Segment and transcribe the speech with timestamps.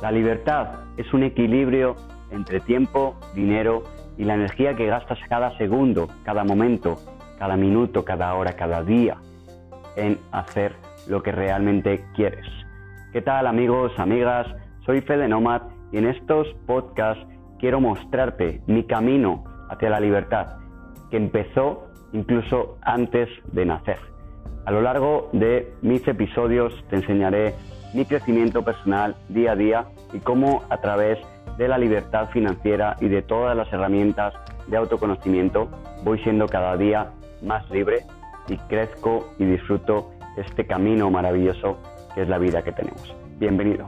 [0.00, 1.96] La libertad es un equilibrio
[2.30, 3.82] entre tiempo, dinero
[4.16, 6.96] y la energía que gastas cada segundo, cada momento,
[7.38, 9.16] cada minuto, cada hora, cada día
[9.96, 10.76] en hacer
[11.08, 12.46] lo que realmente quieres.
[13.12, 14.46] ¿Qué tal amigos, amigas?
[14.86, 17.24] Soy Fede Nomad y en estos podcasts
[17.58, 20.58] quiero mostrarte mi camino hacia la libertad,
[21.10, 23.98] que empezó incluso antes de nacer.
[24.68, 27.54] A lo largo de mis episodios te enseñaré
[27.94, 31.18] mi crecimiento personal día a día y cómo a través
[31.56, 34.34] de la libertad financiera y de todas las herramientas
[34.66, 35.70] de autoconocimiento
[36.04, 38.04] voy siendo cada día más libre
[38.46, 41.78] y crezco y disfruto este camino maravilloso
[42.14, 43.16] que es la vida que tenemos.
[43.38, 43.86] Bienvenido.